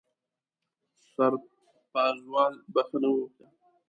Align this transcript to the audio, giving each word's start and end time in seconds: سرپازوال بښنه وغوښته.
سرپازوال 1.13 2.53
بښنه 2.73 3.07
وغوښته. 3.11 3.45